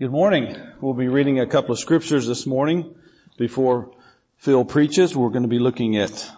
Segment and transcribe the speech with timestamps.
[0.00, 0.56] Good morning.
[0.80, 2.94] We'll be reading a couple of scriptures this morning
[3.36, 3.90] before
[4.36, 5.16] Phil preaches.
[5.16, 6.30] We're going to be looking at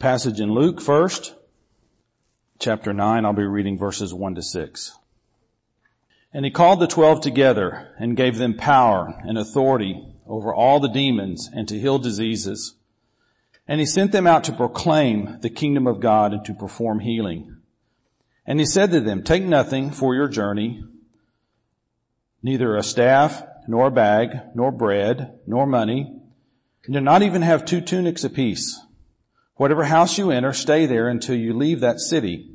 [0.00, 1.36] passage in Luke first.
[2.58, 4.98] Chapter 9, I'll be reading verses 1 to 6.
[6.34, 10.88] And he called the twelve together and gave them power and authority over all the
[10.88, 12.74] demons and to heal diseases.
[13.68, 17.58] And he sent them out to proclaim the kingdom of God and to perform healing.
[18.44, 20.82] And he said to them, take nothing for your journey,
[22.42, 26.12] neither a staff, nor a bag, nor bread, nor money,
[26.84, 28.80] and do not even have two tunics apiece.
[29.56, 32.50] Whatever house you enter, stay there until you leave that city.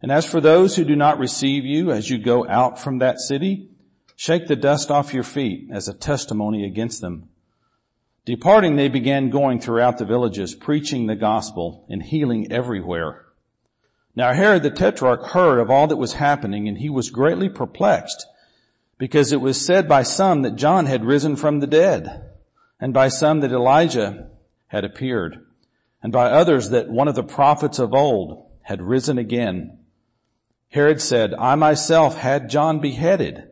[0.00, 3.20] And as for those who do not receive you as you go out from that
[3.20, 3.68] city,
[4.16, 7.28] shake the dust off your feet as a testimony against them.
[8.24, 13.26] Departing, they began going throughout the villages, preaching the gospel and healing everywhere.
[14.14, 18.26] Now Herod the Tetrarch heard of all that was happening and he was greatly perplexed
[19.00, 22.32] because it was said by some that John had risen from the dead
[22.78, 24.28] and by some that Elijah
[24.66, 25.38] had appeared
[26.02, 29.78] and by others that one of the prophets of old had risen again.
[30.68, 33.48] Herod said, I myself had John beheaded,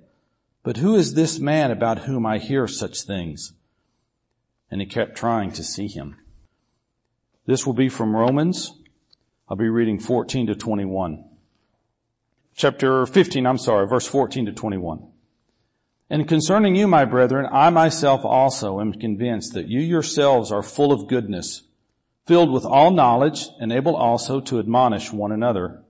[0.62, 3.54] but who is this man about whom I hear such things?
[4.70, 6.16] And he kept trying to see him.
[7.46, 8.74] This will be from Romans.
[9.48, 11.24] I'll be reading 14 to 21.
[12.54, 15.12] Chapter 15, I'm sorry, verse 14 to 21.
[16.10, 20.90] And concerning you, my brethren, I myself also am convinced that you yourselves are full
[20.90, 21.62] of goodness,
[22.26, 25.82] filled with all knowledge, and able also to admonish one another.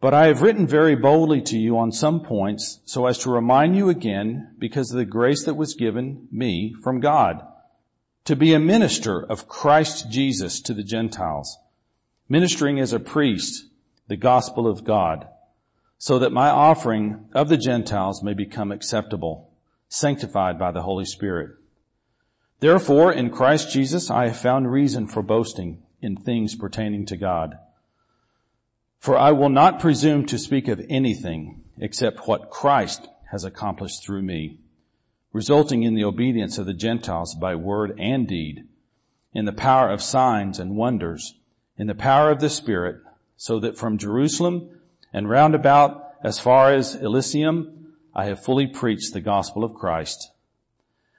[0.00, 3.76] But I have written very boldly to you on some points so as to remind
[3.76, 7.42] you again because of the grace that was given me from God
[8.24, 11.58] to be a minister of Christ Jesus to the Gentiles,
[12.28, 13.66] ministering as a priest
[14.06, 15.26] the gospel of God
[16.02, 19.52] so that my offering of the Gentiles may become acceptable,
[19.88, 21.52] sanctified by the Holy Spirit.
[22.58, 27.54] Therefore, in Christ Jesus, I have found reason for boasting in things pertaining to God.
[28.98, 34.22] For I will not presume to speak of anything except what Christ has accomplished through
[34.22, 34.58] me,
[35.32, 38.66] resulting in the obedience of the Gentiles by word and deed,
[39.32, 41.34] in the power of signs and wonders,
[41.78, 42.96] in the power of the Spirit,
[43.36, 44.68] so that from Jerusalem
[45.12, 50.30] and round about as far as Illyricum, I have fully preached the gospel of Christ.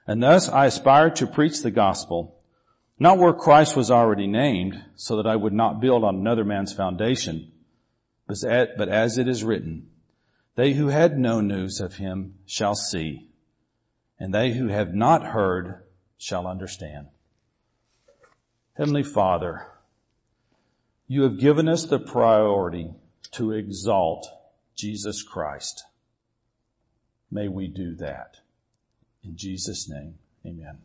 [0.06, 2.40] And thus I aspire to preach the gospel,
[2.98, 6.72] not where Christ was already named, so that I would not build on another man's
[6.72, 7.52] foundation,
[8.26, 9.88] but as it is written,
[10.56, 13.28] they who had no news of him shall see,
[14.18, 15.82] and they who have not heard
[16.16, 17.08] shall understand.
[18.74, 19.66] Heavenly Father,
[21.08, 22.92] you have given us the priority
[23.34, 24.28] to exalt
[24.74, 25.84] Jesus Christ.
[27.30, 28.36] May we do that.
[29.24, 30.14] In Jesus' name,
[30.46, 30.78] amen.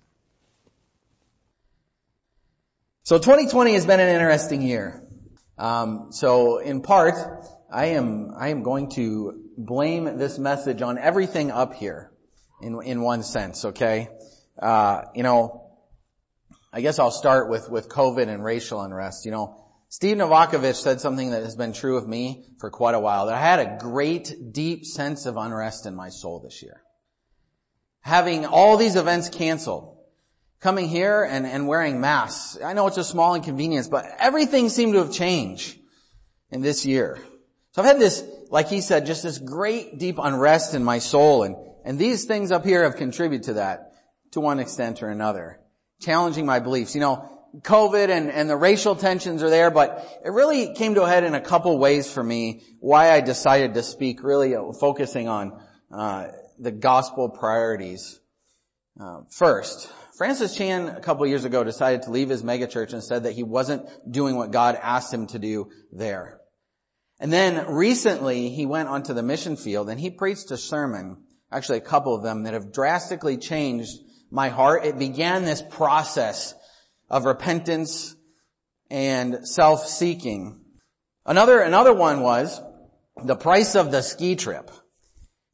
[3.03, 5.03] So 2020 has been an interesting year.
[5.57, 7.15] Um, so in part,
[7.71, 12.11] I am I am going to blame this message on everything up here,
[12.61, 13.65] in in one sense.
[13.65, 14.09] Okay,
[14.61, 15.69] uh, you know,
[16.71, 19.25] I guess I'll start with with COVID and racial unrest.
[19.25, 22.99] You know, Steve Novakovich said something that has been true of me for quite a
[22.99, 23.25] while.
[23.25, 26.83] That I had a great, deep sense of unrest in my soul this year.
[28.01, 29.97] Having all these events canceled,
[30.59, 32.61] coming here and, and wearing masks.
[32.63, 35.79] I know it's a small inconvenience, but everything seemed to have changed
[36.51, 37.17] in this year.
[37.71, 41.43] So I've had this, like he said, just this great deep unrest in my soul
[41.43, 43.93] and, and these things up here have contributed to that
[44.31, 45.59] to one extent or another.
[45.99, 46.93] Challenging my beliefs.
[46.93, 51.03] You know, COVID and, and the racial tensions are there, but it really came to
[51.03, 55.27] a head in a couple ways for me why I decided to speak really focusing
[55.27, 55.59] on
[55.91, 56.27] uh,
[56.59, 58.19] the gospel priorities.
[58.99, 63.23] Uh, first, Francis Chan a couple years ago decided to leave his megachurch and said
[63.23, 66.39] that he wasn't doing what God asked him to do there.
[67.19, 71.79] And then recently he went onto the mission field and he preached a sermon, actually
[71.79, 73.97] a couple of them that have drastically changed
[74.31, 74.85] my heart.
[74.85, 76.53] It began this process
[77.09, 78.15] of repentance
[78.89, 80.59] and self-seeking.
[81.25, 82.61] Another, another one was
[83.23, 84.71] the price of the ski trip.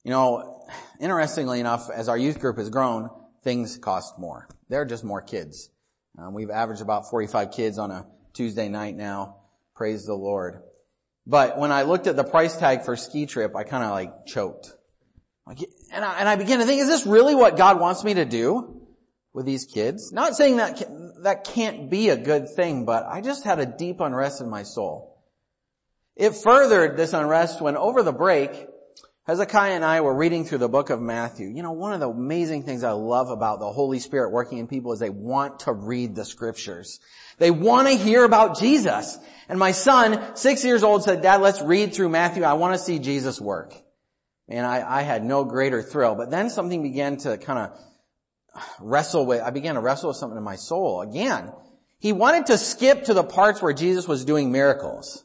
[0.03, 0.67] You know,
[0.99, 3.09] interestingly enough, as our youth group has grown,
[3.43, 4.47] things cost more.
[4.69, 5.69] There are just more kids.
[6.17, 9.37] Um, we've averaged about 45 kids on a Tuesday night now.
[9.75, 10.61] Praise the Lord.
[11.27, 14.25] But when I looked at the price tag for ski trip, I kind of like
[14.25, 14.71] choked.
[15.47, 18.25] And I, and I began to think, is this really what God wants me to
[18.25, 18.87] do
[19.33, 20.11] with these kids?
[20.11, 20.83] Not saying that
[21.25, 24.61] that can't be a good thing, but I just had a deep unrest in my
[24.61, 25.19] soul.
[26.15, 28.51] It furthered this unrest when over the break,
[29.25, 31.47] Hezekiah and I were reading through the book of Matthew.
[31.47, 34.67] You know, one of the amazing things I love about the Holy Spirit working in
[34.67, 36.99] people is they want to read the scriptures.
[37.39, 39.17] They want to hear about Jesus.
[39.49, 42.43] And my son, six years old, said, Dad, let's read through Matthew.
[42.43, 43.73] I want to see Jesus work.
[44.47, 46.13] And I, I had no greater thrill.
[46.13, 47.79] But then something began to kind of
[48.79, 51.01] wrestle with, I began to wrestle with something in my soul.
[51.01, 51.51] Again,
[51.99, 55.23] he wanted to skip to the parts where Jesus was doing miracles.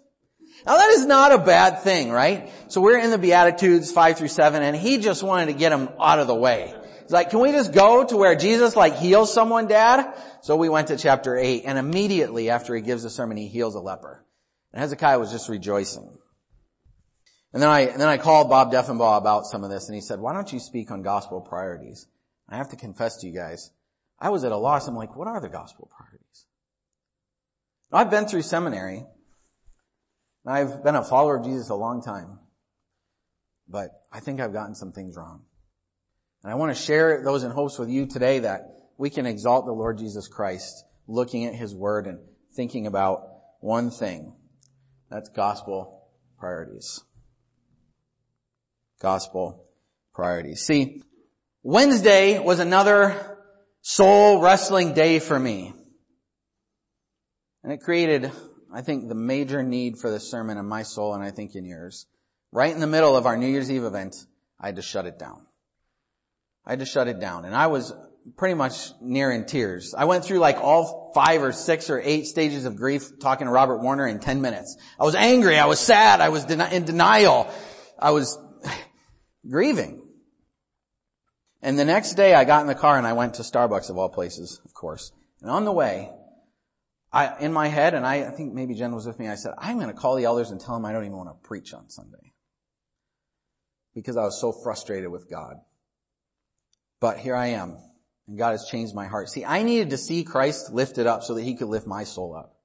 [0.67, 2.50] Now that is not a bad thing, right?
[2.69, 5.88] So we're in the Beatitudes 5 through 7 and he just wanted to get him
[5.99, 6.75] out of the way.
[7.03, 10.15] He's like, can we just go to where Jesus like heals someone, dad?
[10.43, 13.75] So we went to chapter 8 and immediately after he gives the sermon, he heals
[13.75, 14.25] a leper.
[14.73, 16.17] And Hezekiah was just rejoicing.
[17.53, 20.00] And then I, and then I called Bob Deffinbaugh about some of this and he
[20.00, 22.06] said, why don't you speak on gospel priorities?
[22.50, 23.70] I have to confess to you guys,
[24.19, 24.88] I was at a loss.
[24.88, 26.47] I'm like, what are the gospel priorities?
[27.93, 29.05] I've been through seminary
[30.44, 32.38] and I've been a follower of Jesus a long time,
[33.69, 35.43] but I think I've gotten some things wrong.
[36.43, 38.62] And I want to share those in hopes with you today that
[38.97, 42.19] we can exalt the Lord Jesus Christ, looking at His Word and
[42.55, 43.26] thinking about
[43.61, 44.35] one thing.
[45.11, 46.08] That's gospel
[46.38, 47.00] priorities.
[49.00, 49.67] Gospel
[50.14, 50.61] priorities.
[50.61, 51.02] See,
[51.62, 53.39] Wednesday was another
[53.83, 55.75] soul wrestling day for me.
[57.62, 58.31] And it created
[58.73, 61.65] I think the major need for this sermon in my soul and I think in
[61.65, 62.07] yours,
[62.53, 64.15] right in the middle of our New Year's Eve event,
[64.61, 65.45] I had to shut it down.
[66.65, 67.45] I had to shut it down.
[67.45, 67.93] And I was
[68.37, 69.93] pretty much near in tears.
[69.97, 73.53] I went through like all five or six or eight stages of grief talking to
[73.53, 74.77] Robert Warner in 10 minutes.
[75.01, 75.59] I was angry.
[75.59, 76.21] I was sad.
[76.21, 77.53] I was in denial.
[77.99, 78.39] I was
[79.51, 80.00] grieving.
[81.62, 83.99] And the next day I got in the car and I went to Starbucks of
[83.99, 85.12] all places, of course.
[85.43, 86.11] And on the way,
[87.12, 89.53] I, in my head, and I, I think maybe Jen was with me, I said,
[89.59, 91.75] I'm going to call the elders and tell them I don't even want to preach
[91.75, 92.33] on Sunday.
[93.95, 95.57] Because I was so frustrated with God.
[97.01, 97.77] But here I am,
[98.29, 99.29] and God has changed my heart.
[99.29, 102.37] See, I needed to see Christ lifted up so that He could lift my soul
[102.37, 102.57] up.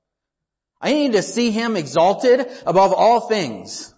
[0.79, 3.93] I needed to see Him exalted above all things.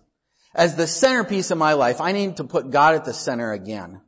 [0.55, 4.01] As the centerpiece of my life, I need to put God at the center again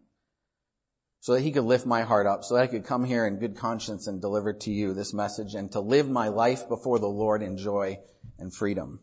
[1.19, 3.39] so that he could lift my heart up, so that I could come here in
[3.39, 7.07] good conscience and deliver to you this message and to live my life before the
[7.07, 7.99] Lord in joy
[8.37, 9.01] and freedom.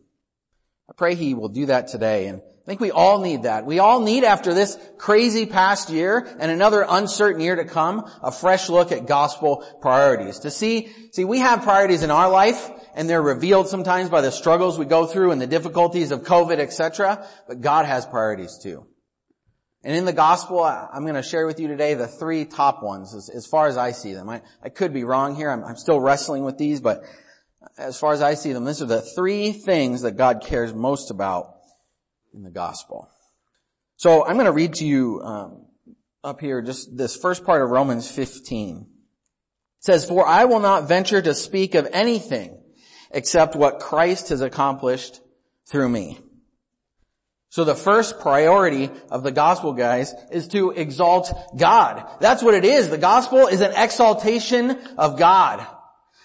[0.88, 3.64] I pray he will do that today and I think we all need that.
[3.64, 8.32] We all need after this crazy past year and another uncertain year to come, a
[8.32, 10.40] fresh look at gospel priorities.
[10.40, 14.32] To see, see we have priorities in our life and they're revealed sometimes by the
[14.32, 17.24] struggles we go through and the difficulties of COVID, etc.
[17.46, 18.84] But God has priorities too.
[19.86, 23.14] And in the gospel, I'm going to share with you today the three top ones
[23.14, 24.28] as, as far as I see them.
[24.28, 25.48] I, I could be wrong here.
[25.48, 27.04] I'm, I'm still wrestling with these, but
[27.78, 31.12] as far as I see them, these are the three things that God cares most
[31.12, 31.54] about
[32.34, 33.08] in the gospel.
[33.94, 35.66] So I'm going to read to you um,
[36.24, 38.78] up here just this first part of Romans 15.
[38.78, 38.86] It
[39.78, 42.60] says, For I will not venture to speak of anything
[43.12, 45.20] except what Christ has accomplished
[45.68, 46.18] through me.
[47.48, 52.06] So the first priority of the gospel, guys, is to exalt God.
[52.20, 52.90] That's what it is.
[52.90, 55.66] The gospel is an exaltation of God.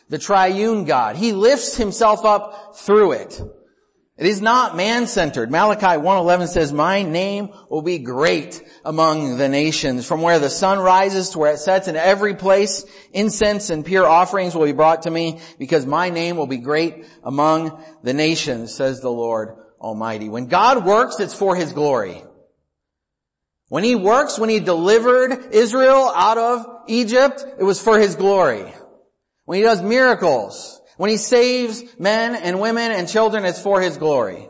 [0.10, 1.16] The triune God.
[1.16, 3.42] He lifts himself up through it.
[4.18, 5.50] It is not man-centered.
[5.50, 10.06] Malachi 1.11 says, My name will be great among the nations.
[10.06, 14.06] From where the sun rises to where it sets in every place, incense and pure
[14.06, 18.74] offerings will be brought to me because my name will be great among the nations,
[18.74, 20.30] says the Lord Almighty.
[20.30, 22.24] When God works, it's for His glory.
[23.68, 28.72] When He works, when He delivered Israel out of Egypt, it was for His glory.
[29.46, 33.98] When He does miracles, when He saves men and women and children, it's for His
[33.98, 34.48] glory.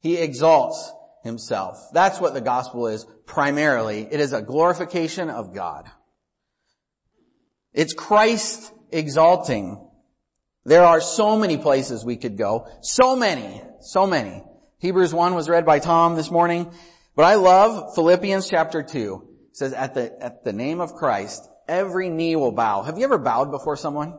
[0.00, 0.92] He exalts
[1.24, 1.78] Himself.
[1.92, 4.06] That's what the gospel is primarily.
[4.10, 5.90] It is a glorification of God.
[7.72, 9.82] It's Christ exalting.
[10.64, 12.66] There are so many places we could go.
[12.82, 13.62] So many.
[13.80, 14.42] So many.
[14.78, 16.70] Hebrews 1 was read by Tom this morning.
[17.14, 19.28] But I love Philippians chapter 2.
[19.50, 22.82] It says, at the, at the name of Christ, every knee will bow.
[22.82, 24.18] Have you ever bowed before someone?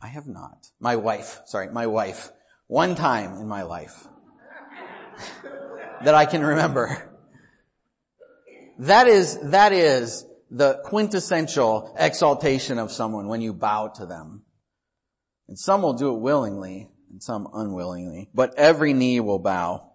[0.00, 0.66] I have not.
[0.78, 2.30] My wife, sorry, my wife.
[2.66, 4.06] One time in my life.
[6.04, 7.10] that I can remember.
[8.78, 14.42] That is, that is the quintessential exaltation of someone when you bow to them.
[15.48, 19.88] And some will do it willingly, and some unwillingly, but every knee will bow.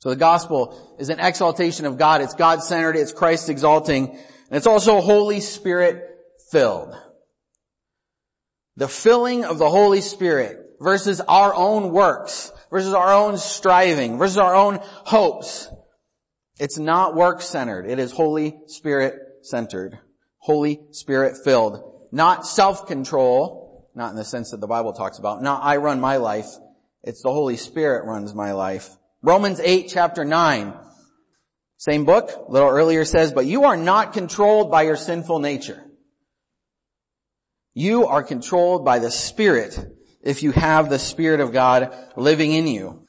[0.00, 2.22] So the gospel is an exaltation of God.
[2.22, 2.96] It's God-centered.
[2.96, 4.08] It's Christ exalting.
[4.08, 6.02] And it's also Holy Spirit
[6.50, 6.92] filled.
[8.74, 14.38] The filling of the Holy Spirit versus our own works, versus our own striving, versus
[14.38, 15.68] our own hopes.
[16.58, 17.86] It's not work-centered.
[17.86, 20.00] It is Holy Spirit-centered.
[20.38, 22.08] Holy Spirit-filled.
[22.10, 23.65] Not self-control,
[23.96, 25.42] not in the sense that the Bible talks about.
[25.42, 26.46] Not I run my life.
[27.02, 28.90] It's the Holy Spirit runs my life.
[29.22, 30.74] Romans 8 chapter 9.
[31.78, 35.82] Same book, a little earlier says, but you are not controlled by your sinful nature.
[37.74, 39.78] You are controlled by the Spirit
[40.22, 43.06] if you have the Spirit of God living in you.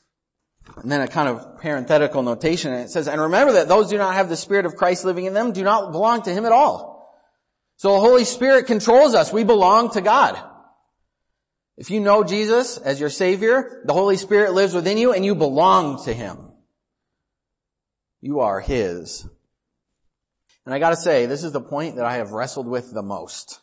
[0.75, 3.97] And then a kind of parenthetical notation, and it says, and remember that those do
[3.97, 6.51] not have the Spirit of Christ living in them do not belong to Him at
[6.51, 7.17] all.
[7.77, 9.31] So the Holy Spirit controls us.
[9.31, 10.37] We belong to God.
[11.77, 15.35] If you know Jesus as your Savior, the Holy Spirit lives within you and you
[15.35, 16.51] belong to Him.
[18.19, 19.27] You are His.
[20.65, 23.61] And I gotta say, this is the point that I have wrestled with the most.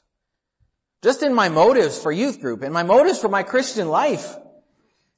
[1.02, 4.35] Just in my motives for youth group and my motives for my Christian life.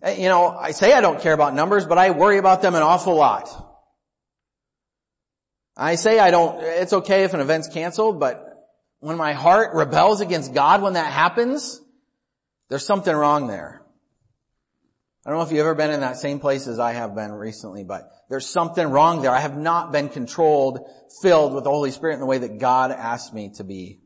[0.02, 2.74] Eh, you know, I say I don't care about numbers, but I worry about them
[2.74, 3.48] an awful lot.
[5.76, 8.42] I say I don't, it's okay if an event's canceled, but
[9.00, 11.80] when my heart rebels against God when that happens,
[12.68, 13.82] there's something wrong there.
[15.24, 17.32] I don't know if you've ever been in that same place as I have been
[17.32, 19.32] recently, but there's something wrong there.
[19.32, 20.88] I have not been controlled,
[21.20, 24.00] filled with the Holy Spirit in the way that God asked me to be.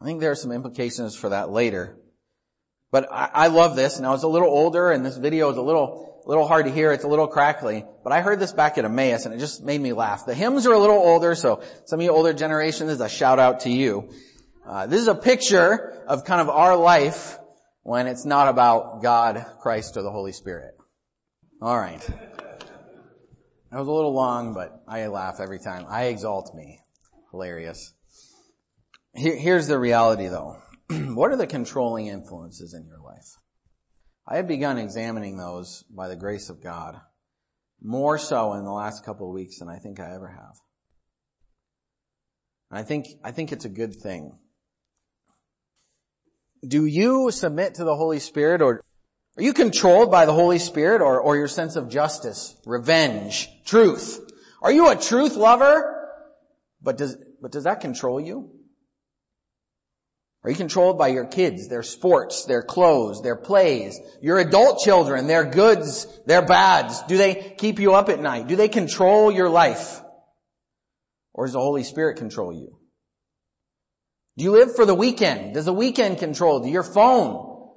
[0.00, 1.96] I think there are some implications for that later.
[2.92, 3.98] But I, I love this.
[3.98, 6.92] Now it's a little older and this video is a little, little hard to hear.
[6.92, 7.84] It's a little crackly.
[8.04, 10.26] But I heard this back at Emmaus and it just made me laugh.
[10.26, 13.40] The hymns are a little older, so some of you older generations, is a shout
[13.40, 14.10] out to you.
[14.66, 17.38] Uh, this is a picture of kind of our life
[17.84, 20.74] when it's not about God, Christ, or the Holy Spirit.
[21.62, 22.00] All right.
[23.70, 25.86] That was a little long, but I laugh every time.
[25.88, 26.80] I exalt me.
[27.30, 27.94] Hilarious.
[29.14, 30.60] Here, here's the reality though.
[30.90, 33.36] what are the controlling influences in your life?
[34.26, 37.00] I have begun examining those by the grace of God
[37.80, 40.56] more so in the last couple of weeks than I think I ever have.
[42.70, 44.36] And I think, I think it's a good thing
[46.66, 48.82] do you submit to the Holy Spirit or
[49.36, 54.20] are you controlled by the Holy Spirit or, or your sense of justice, revenge, truth?
[54.62, 55.92] Are you a truth lover?
[56.80, 58.50] But does, but does that control you?
[60.42, 65.26] Are you controlled by your kids, their sports, their clothes, their plays, your adult children,
[65.26, 67.02] their goods, their bads?
[67.02, 68.46] Do they keep you up at night?
[68.46, 70.00] Do they control your life?
[71.34, 72.78] Or does the Holy Spirit control you?
[74.36, 75.54] Do you live for the weekend?
[75.54, 76.72] Does the weekend control you?
[76.72, 77.70] Your phone?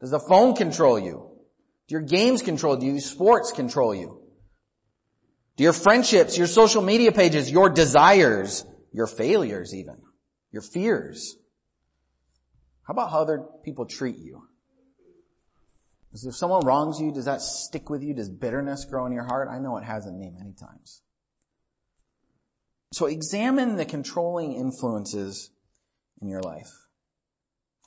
[0.00, 1.30] Does the phone control you?
[1.86, 2.92] Do your games control you?
[2.92, 4.20] Do sports control you?
[5.56, 9.96] Do your friendships, your social media pages, your desires, your failures even,
[10.50, 11.36] your fears?
[12.82, 14.46] How about how other people treat you?
[16.12, 18.14] if someone wrongs you, does that stick with you?
[18.14, 19.48] Does bitterness grow in your heart?
[19.48, 21.02] I know it has in me many times.
[22.92, 25.50] So examine the controlling influences
[26.20, 26.72] in your life.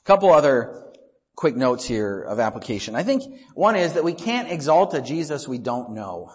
[0.00, 0.92] A couple other
[1.36, 2.94] quick notes here of application.
[2.94, 3.22] I think
[3.54, 6.30] one is that we can't exalt a Jesus we don't know.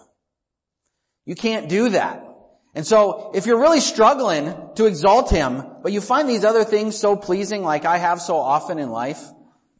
[1.25, 2.25] You can't do that.
[2.75, 6.97] And so if you're really struggling to exalt Him, but you find these other things
[6.97, 9.21] so pleasing like I have so often in life,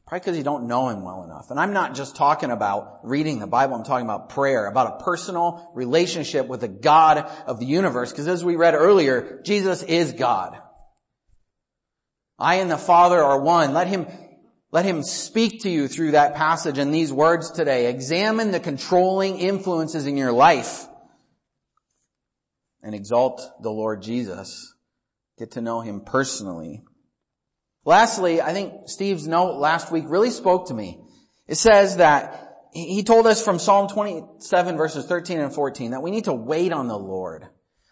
[0.07, 1.51] probably because you don't know Him well enough.
[1.51, 5.03] And I'm not just talking about reading the Bible, I'm talking about prayer, about a
[5.03, 10.13] personal relationship with the God of the universe, because as we read earlier, Jesus is
[10.13, 10.59] God.
[12.39, 13.73] I and the Father are one.
[13.73, 14.07] Let him,
[14.71, 17.89] let him speak to you through that passage and these words today.
[17.89, 20.87] Examine the controlling influences in your life
[22.81, 24.73] and exalt the Lord Jesus.
[25.37, 26.83] Get to know him personally.
[27.85, 31.01] Lastly, I think Steve's note last week really spoke to me.
[31.47, 36.11] It says that he told us from Psalm 27 verses 13 and 14 that we
[36.11, 37.47] need to wait on the Lord.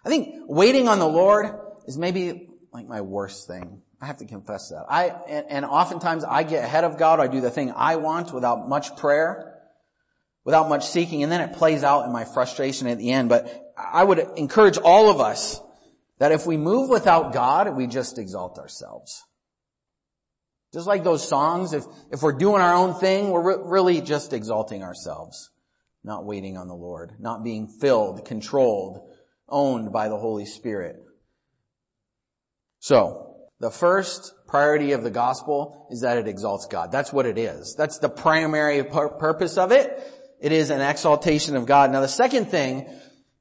[0.05, 1.47] I think waiting on the Lord
[1.87, 3.81] is maybe like my worst thing.
[4.01, 4.85] I have to confess that.
[4.89, 7.19] I, and, and oftentimes I get ahead of God.
[7.19, 9.59] I do the thing I want without much prayer,
[10.43, 13.29] without much seeking, and then it plays out in my frustration at the end.
[13.29, 15.59] But I would encourage all of us
[16.19, 19.23] that if we move without God, we just exalt ourselves.
[20.73, 24.33] Just like those songs, if, if we're doing our own thing, we're re- really just
[24.33, 25.49] exalting ourselves,
[26.03, 29.09] not waiting on the Lord, not being filled, controlled,
[29.47, 30.97] owned by the Holy Spirit.
[32.79, 33.26] So,
[33.59, 36.91] the first priority of the gospel is that it exalts God.
[36.91, 37.75] That's what it is.
[37.75, 39.99] That's the primary pur- purpose of it.
[40.39, 41.91] It is an exaltation of God.
[41.91, 42.87] Now the second thing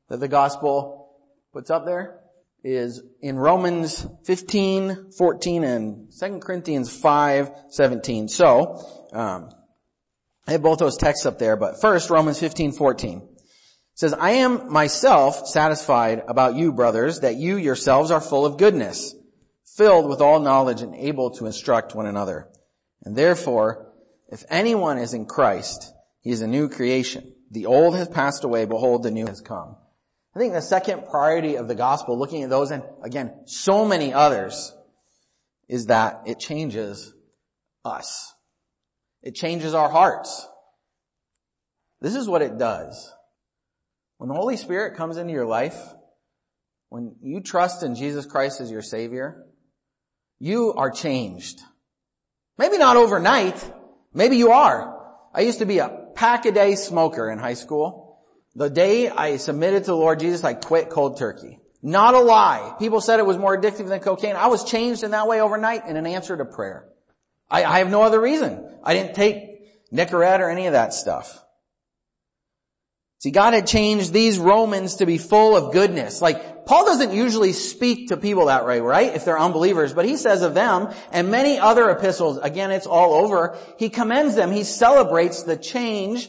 [0.08, 1.12] that the gospel
[1.52, 2.20] puts up there
[2.64, 8.28] is in Romans 15, 14, and 2 Corinthians 5, 17.
[8.28, 9.50] So, um,
[10.48, 13.28] I have both those texts up there, but first, Romans 15, 14.
[13.94, 19.14] says, I am myself satisfied about you, brothers, that you yourselves are full of goodness,
[19.76, 22.48] filled with all knowledge and able to instruct one another.
[23.02, 23.92] And therefore,
[24.28, 27.34] if anyone is in Christ, he is a new creation.
[27.50, 29.76] The old has passed away, behold, the new has come.
[30.34, 34.12] I think the second priority of the gospel, looking at those and again, so many
[34.12, 34.74] others,
[35.68, 37.14] is that it changes
[37.84, 38.34] us.
[39.22, 40.46] It changes our hearts.
[42.00, 43.12] This is what it does.
[44.18, 45.80] When the Holy Spirit comes into your life,
[46.88, 49.45] when you trust in Jesus Christ as your Savior,
[50.38, 51.60] you are changed.
[52.58, 53.72] Maybe not overnight.
[54.14, 54.94] Maybe you are.
[55.34, 58.24] I used to be a pack-a-day smoker in high school.
[58.54, 61.60] The day I submitted to the Lord Jesus, I quit cold turkey.
[61.82, 62.74] Not a lie.
[62.78, 64.34] People said it was more addictive than cocaine.
[64.34, 66.88] I was changed in that way overnight in an answer to prayer.
[67.50, 68.66] I, I have no other reason.
[68.82, 71.42] I didn't take Nicorette or any of that stuff.
[73.18, 76.20] See, God had changed these Romans to be full of goodness.
[76.22, 79.14] Like, Paul doesn't usually speak to people that way, right?
[79.14, 83.14] If they're unbelievers, but he says of them, and many other epistles, again, it's all
[83.14, 86.28] over, he commends them, he celebrates the change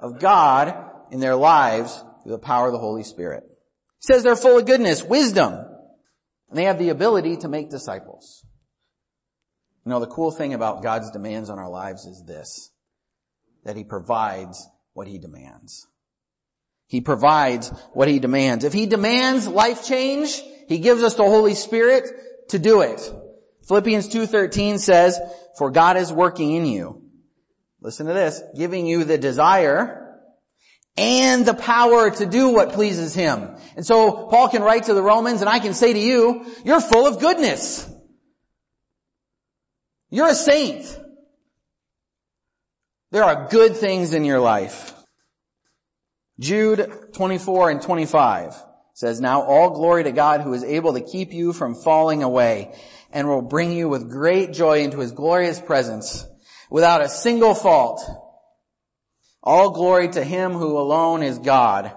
[0.00, 0.74] of God
[1.10, 3.44] in their lives through the power of the Holy Spirit.
[3.46, 8.42] He says they're full of goodness, wisdom, and they have the ability to make disciples.
[9.84, 12.70] You know, the cool thing about God's demands on our lives is this,
[13.64, 15.86] that he provides what he demands.
[16.86, 18.64] He provides what He demands.
[18.64, 22.08] If He demands life change, He gives us the Holy Spirit
[22.50, 23.00] to do it.
[23.66, 25.18] Philippians 2.13 says,
[25.56, 27.02] for God is working in you.
[27.80, 30.00] Listen to this, giving you the desire
[30.96, 33.56] and the power to do what pleases Him.
[33.76, 36.80] And so Paul can write to the Romans and I can say to you, you're
[36.80, 37.90] full of goodness.
[40.10, 41.00] You're a saint.
[43.10, 44.92] There are good things in your life.
[46.40, 48.54] Jude 24 and 25
[48.92, 52.74] says, Now all glory to God who is able to keep you from falling away
[53.12, 56.26] and will bring you with great joy into his glorious presence
[56.70, 58.02] without a single fault.
[59.44, 61.92] All glory to him who alone is God,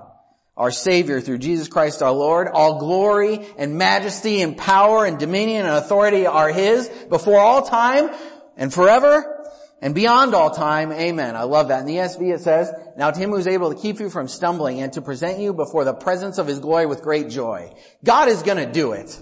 [0.56, 2.48] our Savior through Jesus Christ our Lord.
[2.48, 8.12] All glory and majesty and power and dominion and authority are his before all time
[8.56, 9.37] and forever
[9.82, 10.92] and beyond all time.
[10.92, 11.36] Amen.
[11.36, 11.82] I love that.
[11.82, 14.28] In the ESV it says, now to him who is able to keep you from
[14.28, 17.74] stumbling and to present you before the presence of his glory with great joy.
[18.04, 19.22] God is gonna do it.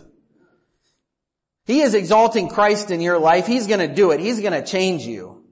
[1.65, 3.48] He is exalting Christ in your life.
[3.48, 4.20] He's gonna do it.
[4.20, 5.44] He's gonna change you.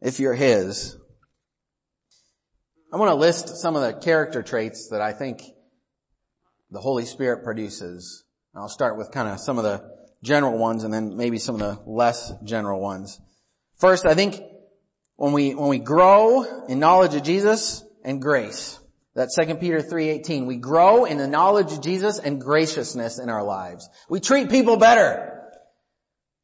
[0.00, 0.96] If you're his.
[2.92, 5.42] I want to list some of the character traits that I think
[6.70, 8.24] the Holy Spirit produces.
[8.54, 9.82] I'll start with kind of some of the
[10.22, 13.20] general ones and then maybe some of the less general ones.
[13.78, 14.40] First, I think
[15.16, 18.78] when we, when we grow in knowledge of Jesus and grace,
[19.14, 23.42] that 2 Peter 3.18, we grow in the knowledge of Jesus and graciousness in our
[23.42, 23.88] lives.
[24.08, 25.42] We treat people better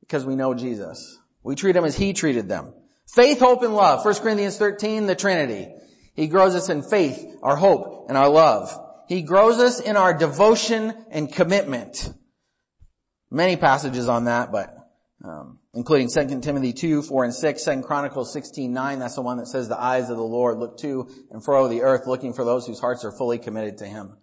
[0.01, 1.19] because we know Jesus.
[1.43, 2.73] We treat them as He treated them.
[3.13, 4.05] Faith, hope, and love.
[4.05, 5.73] 1 Corinthians 13, the Trinity.
[6.15, 8.77] He grows us in faith, our hope, and our love.
[9.09, 12.13] He grows us in our devotion and commitment.
[13.31, 14.75] Many passages on that, but
[15.23, 19.39] um, including 2 Timothy 2, 4 and 6, 2 Chronicles 16, 9, that's the one
[19.39, 22.45] that says the eyes of the Lord look to and fro the earth looking for
[22.45, 24.17] those whose hearts are fully committed to Him.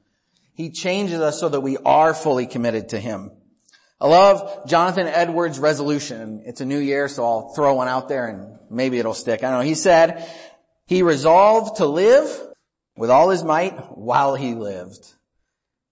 [0.53, 3.31] He changes us so that we are fully committed to Him.
[3.99, 6.41] I love Jonathan Edwards' resolution.
[6.45, 9.43] It's a new year, so I'll throw one out there and maybe it'll stick.
[9.43, 9.65] I don't know.
[9.65, 10.27] He said,
[10.87, 12.27] he resolved to live
[12.97, 15.13] with all his might while he lived.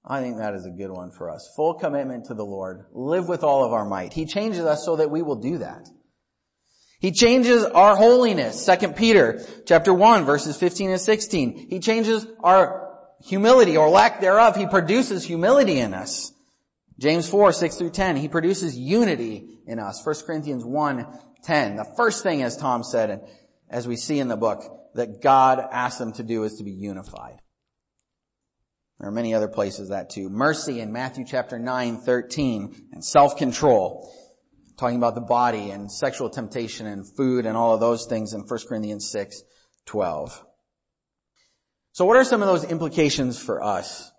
[0.06, 1.52] I think that is a good one for us.
[1.56, 2.86] Full commitment to the Lord.
[2.92, 4.14] Live with all of our might.
[4.14, 5.88] He changes us so that we will do that.
[7.00, 8.66] He changes our holiness.
[8.66, 11.68] 2 Peter chapter 1 verses 15 and 16.
[11.70, 12.90] He changes our
[13.24, 14.56] humility or lack thereof.
[14.56, 16.34] He produces humility in us.
[17.00, 18.18] James 4, 6 through 10.
[18.18, 20.06] He produces unity in us.
[20.06, 21.08] 1 Corinthians 1,
[21.44, 21.78] 10.
[21.78, 23.22] The first thing, as Tom said, and
[23.70, 24.64] as we see in the book,
[24.96, 27.40] that God asks them to do is to be unified.
[29.00, 30.30] There are many other places that too.
[30.30, 34.12] Mercy in Matthew chapter 9, 13, and self-control.
[34.78, 38.42] Talking about the body and sexual temptation and food and all of those things in
[38.42, 39.42] 1 Corinthians 6,
[39.86, 40.46] 12.
[41.94, 44.12] So what are some of those implications for us?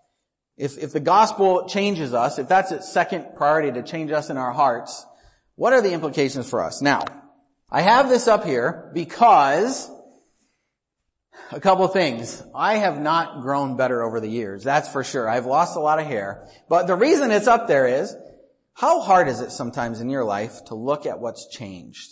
[0.56, 4.36] If, if the gospel changes us, if that's its second priority to change us in
[4.36, 5.06] our hearts,
[5.56, 6.80] what are the implications for us?
[6.80, 7.04] Now,
[7.70, 9.90] I have this up here because
[11.52, 12.42] a couple things.
[12.54, 15.28] I have not grown better over the years, that's for sure.
[15.28, 16.48] I've lost a lot of hair.
[16.68, 18.14] But the reason it's up there is,
[18.74, 22.08] how hard is it sometimes in your life to look at what's changed?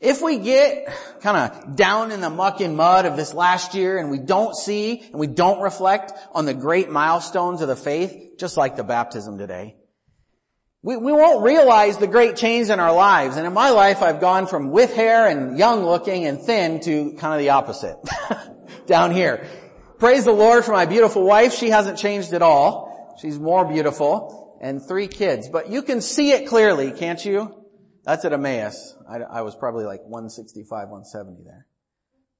[0.00, 3.96] If we get kind of down in the muck and mud of this last year
[3.96, 8.36] and we don't see and we don't reflect on the great milestones of the faith,
[8.38, 9.76] just like the baptism today,
[10.84, 13.38] we, we won't realize the great change in our lives.
[13.38, 17.14] And in my life, I've gone from with hair and young looking and thin to
[17.14, 17.96] kind of the opposite
[18.86, 19.48] down here.
[19.98, 21.54] Praise the Lord for my beautiful wife.
[21.54, 23.16] She hasn't changed at all.
[23.22, 27.64] She's more beautiful and three kids, but you can see it clearly, can't you?
[28.04, 28.94] That's at Emmaus.
[29.08, 31.66] I, I was probably like 165, 170 there.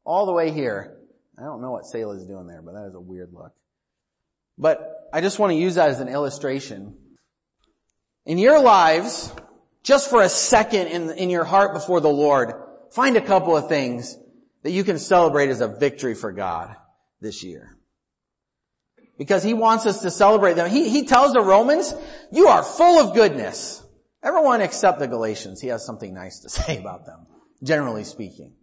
[0.04, 0.98] All the way here.
[1.38, 3.52] I don't know what Selah is doing there, but that is a weird look.
[4.59, 6.98] But I just want to use that as an illustration.
[8.26, 9.32] In your lives,
[9.82, 12.52] just for a second in, in your heart before the Lord,
[12.90, 14.16] find a couple of things
[14.62, 16.74] that you can celebrate as a victory for God
[17.20, 17.76] this year.
[19.18, 20.70] Because He wants us to celebrate them.
[20.70, 21.94] He, he tells the Romans,
[22.32, 23.84] you are full of goodness.
[24.22, 27.26] Everyone except the Galatians, he has something nice to say about them,
[27.62, 28.54] generally speaking.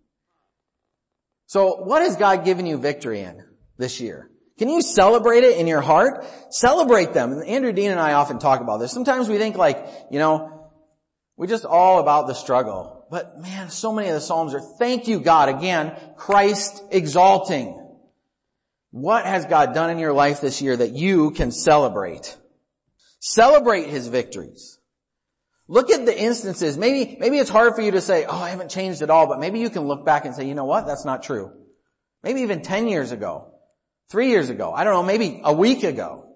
[1.45, 3.45] So what has God given you victory in
[3.78, 4.31] this year?
[4.62, 6.24] Can you celebrate it in your heart?
[6.52, 7.32] Celebrate them.
[7.32, 8.91] And Andrew Dean and I often talk about this.
[8.91, 10.69] Sometimes we think like, you know,
[11.36, 13.08] we're just all about the struggle.
[13.10, 15.50] But man, so many of the Psalms are thank you God.
[15.50, 17.76] Again, Christ exalting.
[18.91, 22.38] What has God done in your life this year that you can celebrate?
[23.19, 24.78] Celebrate His victories.
[25.67, 26.78] Look at the instances.
[26.78, 29.39] Maybe, maybe it's hard for you to say, oh, I haven't changed at all, but
[29.39, 30.86] maybe you can look back and say, you know what?
[30.86, 31.52] That's not true.
[32.21, 33.51] Maybe even 10 years ago,
[34.12, 36.28] three years ago, I don't know, maybe a week ago.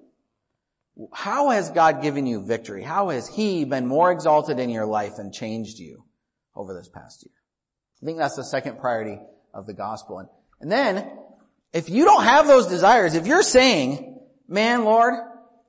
[1.14, 2.82] How has God given you victory?
[2.82, 6.06] How has He been more exalted in your life and changed you
[6.56, 7.36] over this past year?
[8.02, 9.20] I think that's the second priority
[9.54, 10.20] of the gospel.
[10.20, 10.30] And,
[10.62, 11.12] and then,
[11.74, 15.16] if you don't have those desires, if you're saying, man, Lord,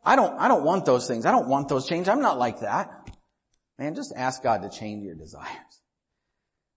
[0.04, 1.26] I don't, I don't want those things.
[1.26, 2.08] I don't want those changes.
[2.08, 3.10] I'm not like that.
[3.78, 5.48] Man, just ask God to change your desires.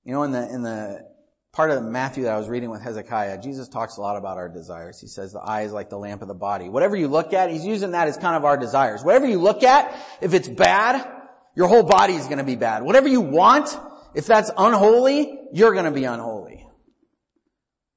[0.03, 1.07] You know, in the, in the
[1.51, 4.49] part of Matthew that I was reading with Hezekiah, Jesus talks a lot about our
[4.49, 4.99] desires.
[4.99, 6.69] He says the eye is like the lamp of the body.
[6.69, 9.03] Whatever you look at, he's using that as kind of our desires.
[9.03, 11.05] Whatever you look at, if it's bad,
[11.55, 12.83] your whole body is going to be bad.
[12.83, 13.75] Whatever you want,
[14.13, 16.65] if that's unholy, you're going to be unholy.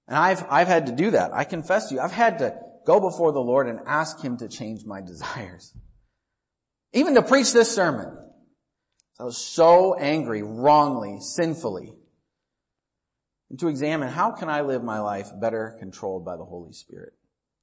[0.08, 1.32] And I've, I've had to do that.
[1.32, 4.48] I confess to you, I've had to go before the Lord and ask Him to
[4.48, 5.72] change my desires.
[6.92, 8.18] Even to preach this sermon.
[9.18, 11.94] I was so angry, wrongly, sinfully.
[13.52, 17.12] And to examine how can I live my life better controlled by the Holy Spirit?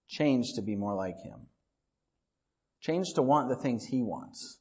[0.08, 1.48] Change to be more like Him.
[2.80, 4.60] Change to want the things He wants.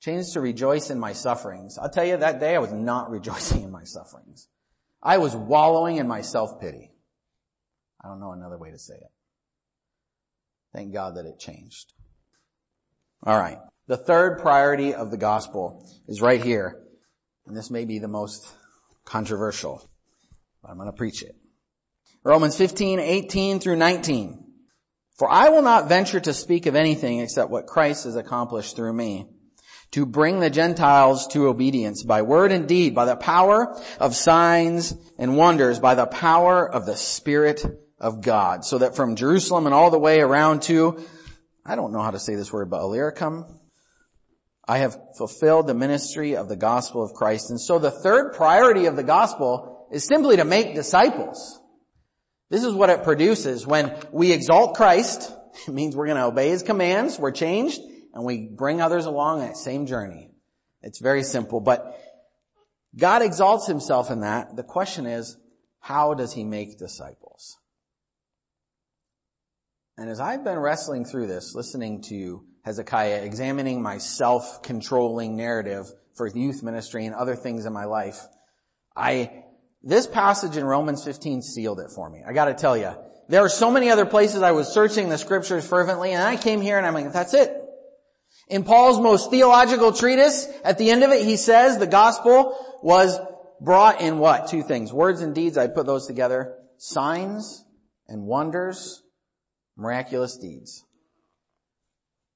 [0.00, 1.78] Change to rejoice in my sufferings.
[1.78, 4.46] I'll tell you that day I was not rejoicing in my sufferings.
[5.02, 6.92] I was wallowing in my self-pity.
[8.00, 9.10] I don't know another way to say it.
[10.72, 11.92] Thank God that it changed.
[13.26, 13.58] Alright.
[13.88, 16.80] The third priority of the gospel is right here.
[17.46, 18.46] And this may be the most
[19.04, 19.82] controversial,
[20.62, 21.34] but I'm going to preach it.
[22.24, 24.44] Romans 15, 18 through 19.
[25.18, 28.92] For I will not venture to speak of anything except what Christ has accomplished through
[28.92, 29.26] me
[29.92, 34.94] to bring the Gentiles to obedience by word and deed, by the power of signs
[35.18, 37.64] and wonders, by the power of the Spirit
[37.98, 41.04] of God, so that from Jerusalem and all the way around to,
[41.64, 43.44] I don't know how to say this word, but Illyricum,
[44.72, 47.50] I have fulfilled the ministry of the gospel of Christ.
[47.50, 51.60] And so the third priority of the gospel is simply to make disciples.
[52.48, 53.66] This is what it produces.
[53.66, 55.30] When we exalt Christ,
[55.68, 57.82] it means we're going to obey His commands, we're changed,
[58.14, 60.30] and we bring others along that same journey.
[60.80, 62.00] It's very simple, but
[62.96, 64.56] God exalts Himself in that.
[64.56, 65.36] The question is,
[65.80, 67.58] how does He make disciples?
[69.98, 76.26] And as I've been wrestling through this, listening to Hezekiah, examining my self-controlling narrative for
[76.28, 78.20] youth ministry and other things in my life,
[78.96, 79.44] I,
[79.82, 82.22] this passage in Romans 15 sealed it for me.
[82.26, 82.94] I gotta tell you,
[83.28, 86.60] there are so many other places I was searching the scriptures fervently and I came
[86.60, 87.56] here and I'm like, that's it.
[88.48, 93.18] In Paul's most theological treatise, at the end of it, he says the gospel was
[93.60, 94.48] brought in what?
[94.48, 94.92] Two things.
[94.92, 96.56] Words and deeds, I put those together.
[96.76, 97.64] Signs
[98.08, 99.02] and wonders,
[99.76, 100.84] miraculous deeds.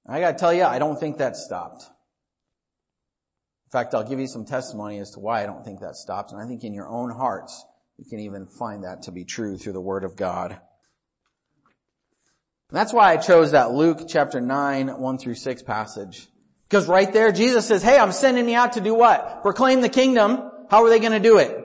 [0.09, 1.83] I gotta tell you, I don't think that stopped.
[3.67, 6.31] In fact, I'll give you some testimony as to why I don't think that stopped.
[6.33, 7.65] And I think in your own hearts,
[7.99, 10.53] you can even find that to be true through the Word of God.
[10.53, 10.61] And
[12.71, 16.29] that's why I chose that Luke chapter 9, 1 through 6 passage.
[16.69, 19.43] Because right there, Jesus says, hey, I'm sending you out to do what?
[19.43, 20.51] Proclaim the kingdom.
[20.69, 21.57] How are they going to do it?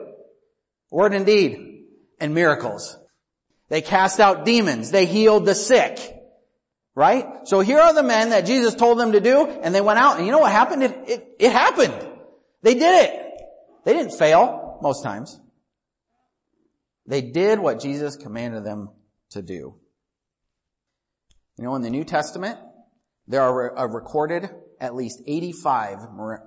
[0.90, 1.84] Word and deed
[2.20, 2.98] and miracles.
[3.68, 4.90] They cast out demons.
[4.90, 5.98] They healed the sick.
[6.94, 7.26] Right?
[7.44, 10.18] So here are the men that Jesus told them to do, and they went out,
[10.18, 10.82] and you know what happened?
[10.82, 11.94] It, it, it happened.
[12.62, 13.32] They did it.
[13.84, 15.40] They didn't fail most times.
[17.06, 18.90] They did what Jesus commanded them
[19.30, 19.74] to do.
[21.58, 22.58] You know, in the New Testament,
[23.26, 24.48] there are recorded
[24.80, 25.98] at least 85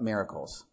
[0.01, 0.65] miracles.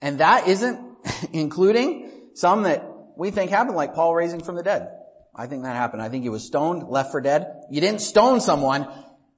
[0.00, 0.80] And that isn't
[1.32, 2.84] including some that
[3.16, 4.88] we think happened, like Paul raising from the dead.
[5.34, 6.02] I think that happened.
[6.02, 7.64] I think he was stoned, left for dead.
[7.70, 8.88] You didn't stone someone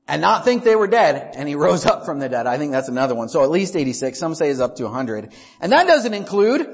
[0.09, 2.46] and not think they were dead, and he rose up from the dead.
[2.46, 3.28] I think that's another one.
[3.28, 4.18] So at least 86.
[4.18, 5.33] Some say is up to 100.
[5.61, 6.66] And that doesn't include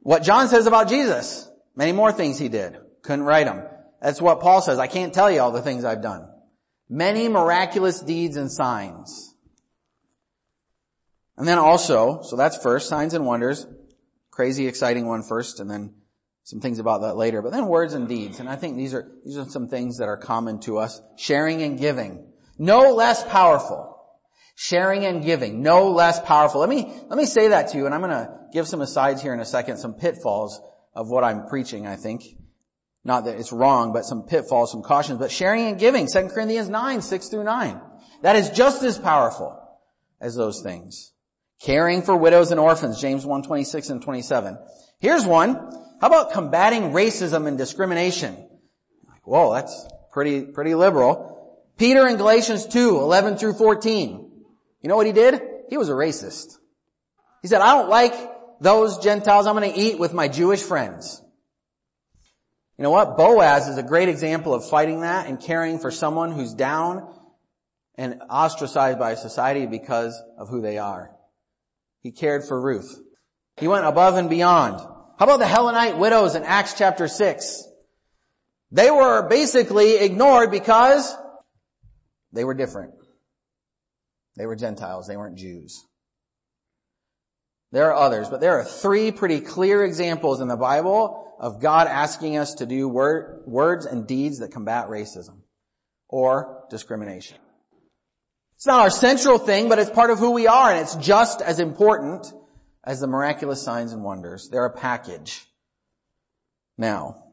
[0.00, 1.48] what John says about Jesus.
[1.74, 2.78] Many more things he did.
[3.02, 3.66] Couldn't write them.
[4.00, 4.78] That's what Paul says.
[4.78, 6.28] I can't tell you all the things I've done.
[6.88, 9.34] Many miraculous deeds and signs.
[11.36, 13.66] And then also, so that's first, signs and wonders.
[14.30, 15.94] Crazy exciting one first, and then
[16.50, 17.42] some things about that later.
[17.42, 18.40] But then words and deeds.
[18.40, 21.00] And I think these are, these are some things that are common to us.
[21.16, 22.26] Sharing and giving.
[22.58, 23.96] No less powerful.
[24.56, 25.62] Sharing and giving.
[25.62, 26.60] No less powerful.
[26.60, 29.32] Let me, let me say that to you, and I'm gonna give some asides here
[29.32, 30.60] in a second, some pitfalls
[30.94, 32.24] of what I'm preaching, I think.
[33.04, 35.18] Not that it's wrong, but some pitfalls, some cautions.
[35.18, 37.80] But sharing and giving, 2 Corinthians 9, 6 through 9.
[38.22, 39.56] That is just as powerful
[40.20, 41.12] as those things.
[41.62, 44.58] Caring for widows and orphans, James 1, 26 and 27.
[44.98, 45.70] Here's one.
[46.00, 48.34] How about combating racism and discrimination?
[49.06, 51.30] Like, whoa, that's pretty, pretty liberal.
[51.76, 54.30] Peter in Galatians 2, 11 through 14.
[54.82, 55.40] You know what he did?
[55.68, 56.56] He was a racist.
[57.42, 58.14] He said, I don't like
[58.60, 59.46] those Gentiles.
[59.46, 61.22] I'm going to eat with my Jewish friends.
[62.78, 63.18] You know what?
[63.18, 67.14] Boaz is a great example of fighting that and caring for someone who's down
[67.96, 71.10] and ostracized by society because of who they are.
[72.00, 72.98] He cared for Ruth.
[73.58, 74.80] He went above and beyond.
[75.20, 77.64] How about the Hellenite widows in Acts chapter 6?
[78.72, 81.14] They were basically ignored because
[82.32, 82.94] they were different.
[84.38, 85.06] They were Gentiles.
[85.06, 85.84] They weren't Jews.
[87.70, 91.86] There are others, but there are three pretty clear examples in the Bible of God
[91.86, 95.42] asking us to do word, words and deeds that combat racism
[96.08, 97.36] or discrimination.
[98.56, 101.42] It's not our central thing, but it's part of who we are, and it's just
[101.42, 102.32] as important
[102.84, 104.48] as the miraculous signs and wonders.
[104.48, 105.46] They're a package.
[106.78, 107.24] Now,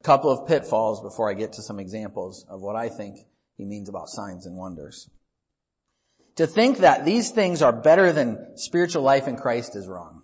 [0.00, 3.18] a couple of pitfalls before I get to some examples of what I think
[3.56, 5.08] he means about signs and wonders.
[6.36, 10.22] To think that these things are better than spiritual life in Christ is wrong.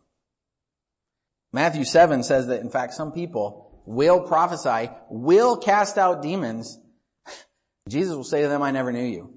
[1.53, 6.79] Matthew 7 says that in fact some people will prophesy, will cast out demons.
[7.89, 9.35] Jesus will say to them, I never knew you.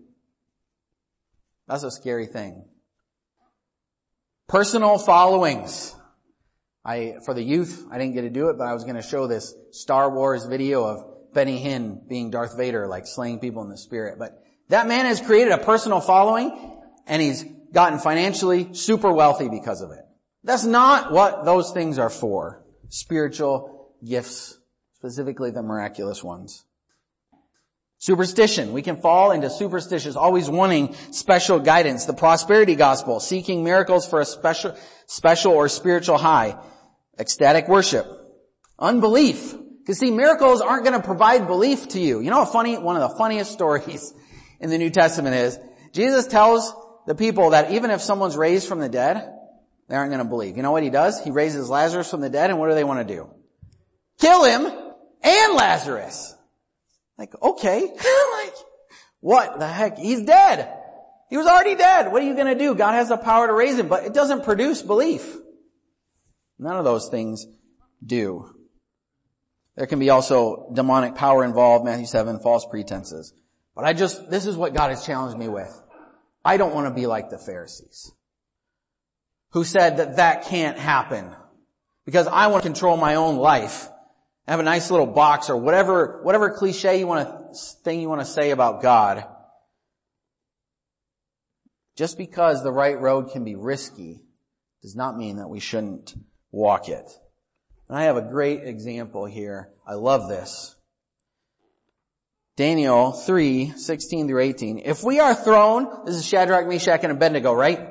[1.67, 2.65] That's a scary thing.
[4.47, 5.93] Personal followings.
[6.85, 9.01] I, for the youth, I didn't get to do it, but I was going to
[9.01, 13.69] show this Star Wars video of Benny Hinn being Darth Vader, like slaying people in
[13.69, 14.17] the spirit.
[14.17, 19.81] But that man has created a personal following and he's gotten financially super wealthy because
[19.81, 20.05] of it.
[20.45, 22.63] That's not what those things are for.
[22.87, 24.57] Spiritual gifts,
[24.93, 26.63] specifically the miraculous ones.
[27.99, 28.73] Superstition.
[28.73, 32.05] We can fall into superstitious, always wanting special guidance.
[32.05, 36.57] The prosperity gospel, seeking miracles for a special, special or spiritual high.
[37.19, 38.05] Ecstatic worship.
[38.77, 39.55] Unbelief.
[39.79, 42.19] Because see, miracles aren't going to provide belief to you.
[42.19, 44.13] You know what funny, one of the funniest stories
[44.59, 45.59] in the New Testament is,
[45.93, 46.71] Jesus tells
[47.07, 49.33] the people that even if someone's raised from the dead,
[49.87, 50.57] they aren't going to believe.
[50.57, 51.23] You know what he does?
[51.23, 53.29] He raises Lazarus from the dead and what do they want to do?
[54.19, 54.65] Kill him
[55.23, 56.35] and Lazarus.
[57.17, 57.81] Like, okay.
[58.33, 58.53] like,
[59.19, 59.97] what the heck?
[59.97, 60.73] He's dead.
[61.29, 62.11] He was already dead.
[62.11, 62.75] What are you going to do?
[62.75, 65.35] God has the power to raise him, but it doesn't produce belief.
[66.59, 67.45] None of those things
[68.05, 68.53] do.
[69.75, 73.33] There can be also demonic power involved, Matthew 7, false pretenses.
[73.75, 75.71] But I just, this is what God has challenged me with.
[76.43, 78.11] I don't want to be like the Pharisees
[79.51, 81.35] who said that that can't happen
[82.05, 83.89] because I want to control my own life.
[84.47, 88.21] Have a nice little box or whatever, whatever cliche you want to, thing you want
[88.21, 89.25] to say about God.
[91.97, 94.21] Just because the right road can be risky
[94.81, 96.13] does not mean that we shouldn't
[96.51, 97.11] walk it.
[97.89, 99.69] And I have a great example here.
[99.85, 100.75] I love this.
[102.55, 104.79] Daniel 3, 16 through 18.
[104.79, 107.89] If we are thrown, this is Shadrach, Meshach, and Abednego, right?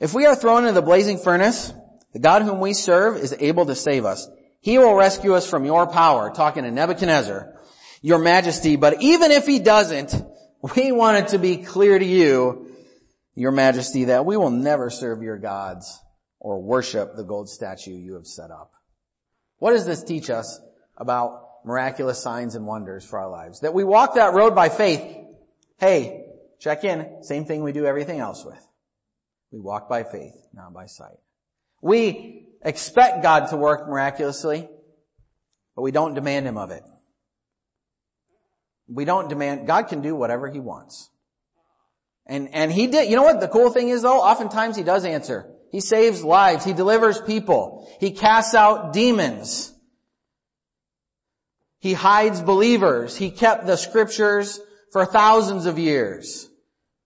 [0.00, 1.72] If we are thrown into the blazing furnace,
[2.12, 4.28] the God whom we serve is able to save us.
[4.62, 7.52] He will rescue us from your power, talking to Nebuchadnezzar,
[8.00, 8.76] your majesty.
[8.76, 10.14] But even if he doesn't,
[10.76, 12.68] we want it to be clear to you,
[13.34, 16.00] your majesty, that we will never serve your gods
[16.38, 18.72] or worship the gold statue you have set up.
[19.58, 20.60] What does this teach us
[20.96, 23.60] about miraculous signs and wonders for our lives?
[23.60, 25.02] That we walk that road by faith.
[25.78, 26.24] Hey,
[26.60, 27.24] check in.
[27.24, 28.64] Same thing we do everything else with.
[29.50, 31.18] We walk by faith, not by sight.
[31.80, 34.68] We expect God to work miraculously,
[35.74, 36.82] but we don't demand Him of it.
[38.88, 41.10] We don't demand, God can do whatever He wants.
[42.26, 44.20] And, and He did, you know what the cool thing is though?
[44.20, 45.50] Oftentimes He does answer.
[45.70, 46.64] He saves lives.
[46.64, 47.88] He delivers people.
[47.98, 49.72] He casts out demons.
[51.78, 53.16] He hides believers.
[53.16, 54.60] He kept the scriptures
[54.92, 56.48] for thousands of years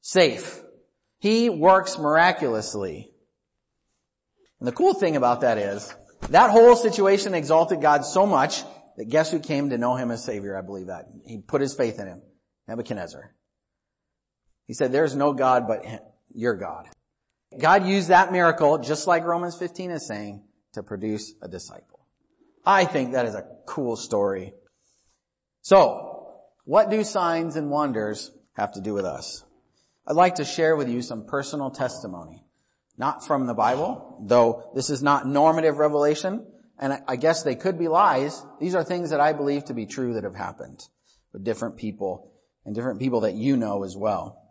[0.01, 0.61] safe.
[1.19, 3.11] He works miraculously.
[4.61, 5.95] And the cool thing about that is,
[6.31, 8.65] that whole situation exalted God so much
[8.97, 10.57] that guess who came to know him as Savior?
[10.57, 11.07] I believe that.
[11.27, 12.23] He put his faith in him.
[12.69, 13.35] Nebuchadnezzar.
[14.67, 16.01] He said, there's no God but him,
[16.35, 16.89] your God.
[17.59, 20.43] God used that miracle, just like Romans 15 is saying,
[20.73, 22.07] to produce a disciple.
[22.65, 24.53] I think that is a cool story.
[25.63, 29.45] So, what do signs and wonders have to do with us?
[30.07, 32.46] I'd like to share with you some personal testimony.
[32.99, 36.47] Not from the Bible, though this is not normative revelation,
[36.79, 38.43] and I guess they could be lies.
[38.61, 40.83] These are things that I believe to be true that have happened
[41.33, 42.33] with different people
[42.65, 44.43] and different people that you know as well.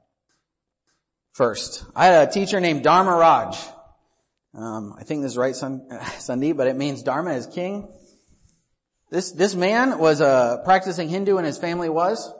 [1.33, 3.57] First, I had a teacher named Dharma Raj.
[4.53, 7.89] Um, I think this is right, Sandeep, but it means Dharma is king.
[9.09, 12.33] This, this man was a practicing Hindu and his family was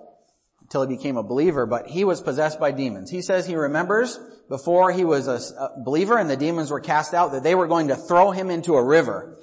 [0.65, 3.11] until he became a believer, but he was possessed by demons.
[3.11, 7.33] He says he remembers before he was a, believer and the demons were cast out
[7.33, 9.39] that they were going to throw him into a river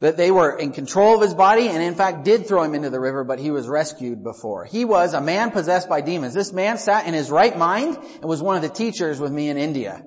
[0.00, 2.90] that they were in control of his body and in fact did throw him into
[2.90, 4.64] the river, but he was rescued before.
[4.64, 6.34] He was a man possessed by demons.
[6.34, 9.48] This man sat in his right mind and was one of the teachers with me
[9.48, 10.04] in India.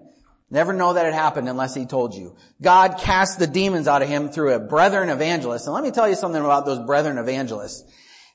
[0.52, 2.36] Never know that it happened unless he told you.
[2.62, 5.66] God cast the demons out of him through a brethren evangelist.
[5.66, 7.84] And let me tell you something about those brethren evangelists.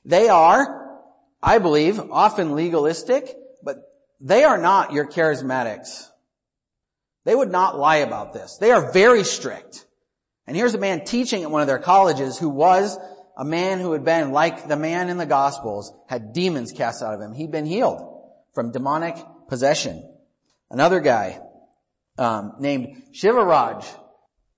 [0.03, 0.84] They are,
[1.45, 3.31] I believe, often legalistic,
[3.61, 3.77] but
[4.19, 6.07] they are not your charismatics.
[7.23, 8.57] They would not lie about this.
[8.59, 9.85] They are very strict.
[10.47, 12.97] And here's a man teaching at one of their colleges who was
[13.37, 17.13] a man who had been like the man in the Gospels, had demons cast out
[17.13, 17.33] of him.
[17.33, 18.01] He'd been healed
[18.55, 19.15] from demonic
[19.47, 20.03] possession.
[20.71, 21.39] Another guy
[22.17, 23.85] um, named Shivaraj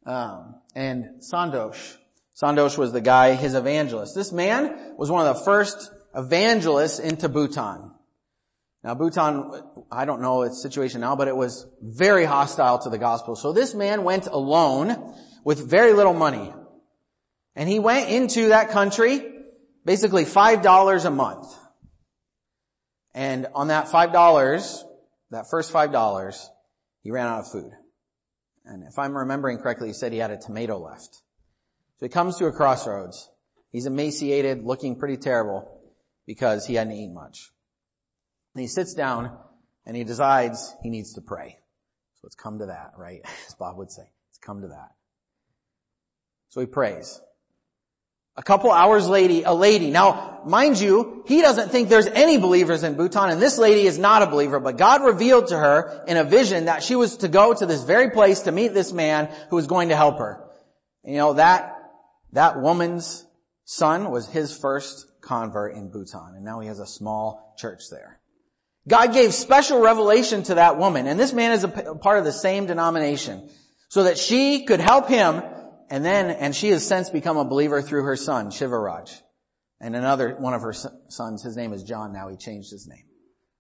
[0.05, 1.97] um, and Santosh.
[2.41, 4.15] Santosh was the guy, his evangelist.
[4.15, 7.91] This man was one of the first evangelists into Bhutan.
[8.83, 9.51] Now Bhutan,
[9.91, 13.35] I don't know its situation now, but it was very hostile to the gospel.
[13.35, 16.53] So this man went alone with very little money.
[17.55, 19.33] And he went into that country
[19.83, 21.53] basically $5 a month.
[23.13, 24.83] And on that $5,
[25.31, 26.45] that first $5,
[27.01, 27.71] he ran out of food.
[28.65, 31.15] And if I'm remembering correctly, he said he had a tomato left.
[31.97, 33.29] So he comes to a crossroads.
[33.71, 35.76] He's emaciated, looking pretty terrible
[36.27, 37.49] because he hadn't eaten much.
[38.53, 39.35] And he sits down
[39.85, 41.57] and he decides he needs to pray.
[42.21, 43.21] So it's come to that, right?
[43.47, 44.03] As Bob would say.
[44.29, 44.91] It's come to that.
[46.49, 47.21] So he prays.
[48.35, 49.89] A couple hours lady, a lady.
[49.89, 53.97] Now, mind you, he doesn't think there's any believers in Bhutan, and this lady is
[53.97, 57.29] not a believer, but God revealed to her in a vision that she was to
[57.29, 60.43] go to this very place to meet this man who was going to help her.
[61.03, 61.77] You know, that,
[62.33, 63.25] that woman's
[63.65, 68.19] son was his first convert in Bhutan, and now he has a small church there.
[68.87, 72.31] God gave special revelation to that woman, and this man is a part of the
[72.31, 73.49] same denomination,
[73.89, 75.43] so that she could help him
[75.89, 79.21] and then, and she has since become a believer through her son, Shivaraj.
[79.79, 83.03] And another, one of her sons, his name is John now, he changed his name.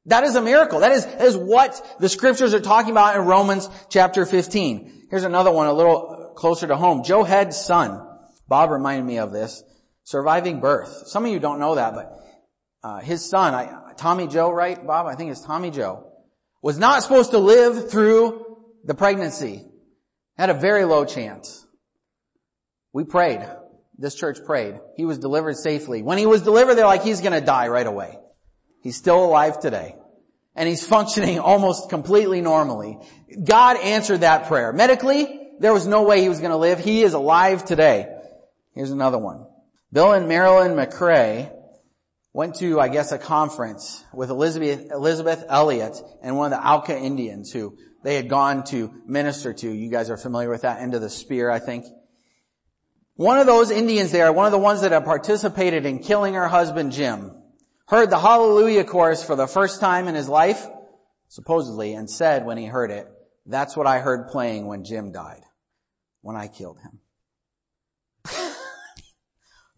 [0.05, 0.79] That is a miracle.
[0.79, 5.07] That is, that is what the scriptures are talking about in Romans chapter 15.
[5.09, 7.03] Here's another one a little closer to home.
[7.03, 8.05] Joe Head's son,
[8.47, 9.63] Bob reminded me of this,
[10.07, 11.03] surviving birth.
[11.07, 12.17] Some of you don't know that, but
[12.81, 15.05] uh, his son, I, Tommy Joe, right, Bob?
[15.05, 16.09] I think it's Tommy Joe,
[16.61, 19.65] was not supposed to live through the pregnancy.
[20.37, 21.67] Had a very low chance.
[22.93, 23.45] We prayed.
[23.97, 24.79] This church prayed.
[24.95, 26.03] He was delivered safely.
[26.03, 28.17] When he was delivered, they're like, he's gonna die right away.
[28.83, 29.97] He's still alive today.
[30.55, 32.97] And he's functioning almost completely normally.
[33.43, 34.71] God answered that prayer.
[34.71, 36.79] Medically, there was no way he was gonna live.
[36.79, 38.07] He is alive today.
[38.73, 39.46] Here's another one.
[39.91, 41.53] Bill and Marilyn McRae
[42.33, 46.97] went to, I guess, a conference with Elisabeth, Elisabeth Elliot and one of the Auca
[46.97, 49.71] Indians who they had gone to minister to.
[49.71, 51.85] You guys are familiar with that end of the spear, I think.
[53.15, 56.47] One of those Indians there, one of the ones that had participated in killing her
[56.47, 57.31] husband Jim,
[57.87, 60.63] heard the Hallelujah chorus for the first time in his life,
[61.29, 63.07] supposedly, and said when he heard it,
[63.45, 65.41] that's what I heard playing when Jim died,
[66.21, 66.99] when I killed him.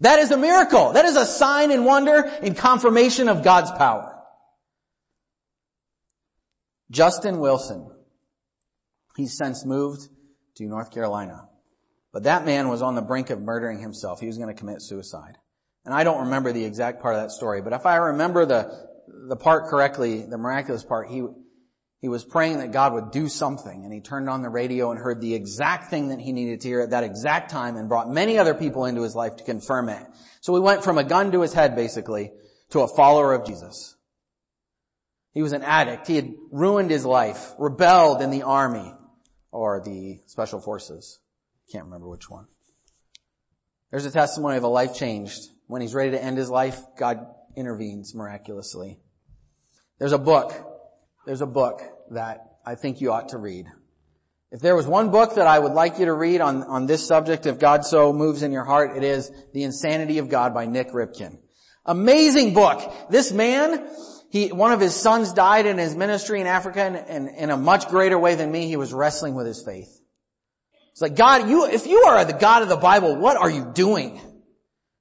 [0.01, 0.93] That is a miracle.
[0.93, 4.15] That is a sign and wonder in confirmation of God's power.
[6.91, 7.89] Justin Wilson,
[9.15, 10.07] he's since moved
[10.55, 11.47] to North Carolina.
[12.11, 14.19] But that man was on the brink of murdering himself.
[14.19, 15.37] He was going to commit suicide.
[15.85, 18.87] And I don't remember the exact part of that story, but if I remember the,
[19.27, 21.25] the part correctly, the miraculous part, he,
[22.01, 24.99] he was praying that God would do something and he turned on the radio and
[24.99, 28.09] heard the exact thing that he needed to hear at that exact time and brought
[28.09, 30.05] many other people into his life to confirm it.
[30.39, 32.31] So he went from a gun to his head basically
[32.69, 33.97] to a follower of Jesus.
[35.33, 36.07] He was an addict.
[36.07, 38.93] He had ruined his life, rebelled in the army
[39.51, 41.19] or the special forces.
[41.71, 42.47] Can't remember which one.
[43.91, 45.39] There's a testimony of a life changed.
[45.67, 48.99] When he's ready to end his life, God intervenes miraculously.
[49.99, 50.78] There's a book
[51.25, 53.67] there's a book that I think you ought to read.
[54.51, 57.05] If there was one book that I would like you to read on, on this
[57.05, 60.65] subject, if God so moves in your heart, it is The Insanity of God by
[60.65, 61.37] Nik Ripken.
[61.85, 62.81] Amazing book.
[63.11, 63.87] This man,
[64.31, 67.57] he, one of his sons died in his ministry in Africa and, and in a
[67.57, 69.99] much greater way than me, he was wrestling with his faith.
[70.91, 73.71] It's like, God, you, if you are the God of the Bible, what are you
[73.73, 74.19] doing?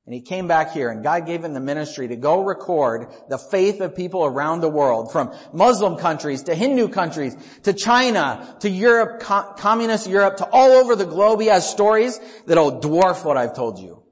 [0.09, 3.37] And he came back here and God gave him the ministry to go record the
[3.37, 8.71] faith of people around the world from Muslim countries to Hindu countries to China to
[8.71, 11.43] Europe, co- communist Europe to all over the globe.
[11.43, 14.03] He has stories that'll dwarf what I've told you.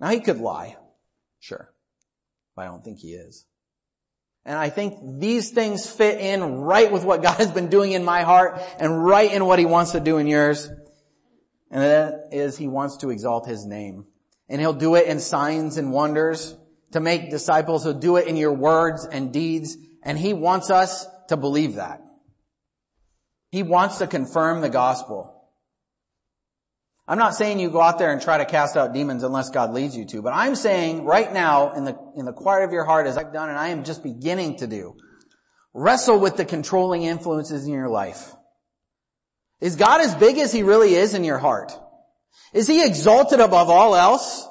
[0.00, 0.78] Now he could lie.
[1.38, 1.70] Sure.
[2.56, 3.44] But I don't think he is.
[4.46, 8.06] And I think these things fit in right with what God has been doing in
[8.06, 10.66] my heart and right in what he wants to do in yours.
[11.70, 14.06] And that is he wants to exalt his name.
[14.48, 16.56] And he'll do it in signs and wonders
[16.92, 17.84] to make disciples.
[17.84, 19.76] He'll do it in your words and deeds.
[20.02, 22.00] And he wants us to believe that.
[23.50, 25.34] He wants to confirm the gospel.
[27.06, 29.72] I'm not saying you go out there and try to cast out demons unless God
[29.72, 32.84] leads you to, but I'm saying right now in the, in the quiet of your
[32.84, 34.94] heart as I've done and I am just beginning to do,
[35.72, 38.34] wrestle with the controlling influences in your life.
[39.62, 41.72] Is God as big as He really is in your heart?
[42.52, 44.46] Is he exalted above all else?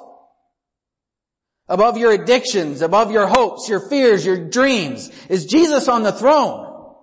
[1.68, 5.10] Above your addictions, above your hopes, your fears, your dreams?
[5.28, 6.94] Is Jesus on the throne?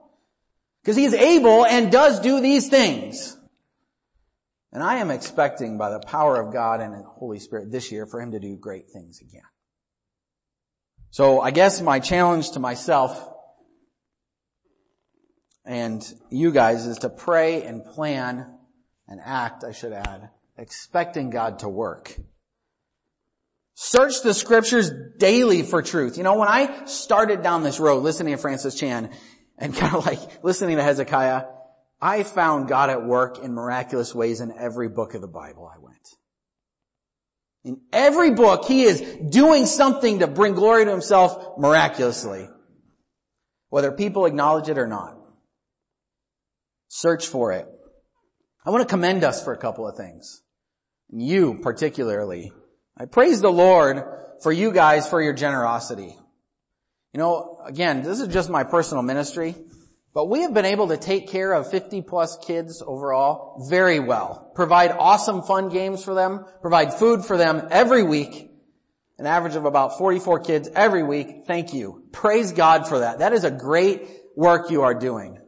[0.81, 3.37] Because he's able and does do these things.
[4.71, 8.05] And I am expecting by the power of God and the Holy Spirit this year
[8.05, 9.41] for him to do great things again.
[11.11, 13.29] So I guess my challenge to myself
[15.65, 18.45] and you guys is to pray and plan
[19.07, 22.15] and act, I should add, expecting God to work.
[23.75, 26.17] Search the scriptures daily for truth.
[26.17, 29.11] You know, when I started down this road listening to Francis Chan
[29.57, 31.43] and kind of like listening to Hezekiah,
[32.01, 35.79] I found God at work in miraculous ways in every book of the Bible I
[35.79, 35.95] went.
[37.65, 42.47] In every book, He is doing something to bring glory to Himself miraculously.
[43.69, 45.17] Whether people acknowledge it or not.
[46.87, 47.67] Search for it.
[48.65, 50.43] I want to commend us for a couple of things
[51.09, 52.51] you particularly.
[52.97, 54.03] I praise the Lord
[54.41, 56.15] for you guys for your generosity.
[57.13, 59.55] You know, again, this is just my personal ministry,
[60.13, 64.51] but we have been able to take care of 50 plus kids overall very well.
[64.55, 68.51] Provide awesome fun games for them, provide food for them every week,
[69.17, 71.43] an average of about 44 kids every week.
[71.47, 72.03] Thank you.
[72.11, 73.19] Praise God for that.
[73.19, 75.39] That is a great work you are doing.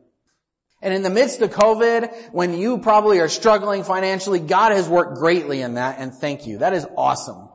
[0.81, 5.17] And in the midst of COVID, when you probably are struggling financially, God has worked
[5.17, 6.59] greatly in that and thank you.
[6.59, 7.49] That is awesome.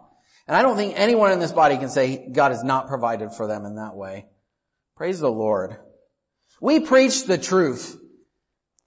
[0.49, 3.47] And I don't think anyone in this body can say God has not provided for
[3.47, 4.27] them in that way.
[4.97, 5.77] Praise the Lord.
[6.61, 7.97] We preach the truth.